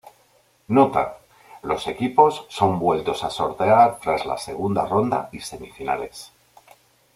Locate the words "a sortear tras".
3.23-4.25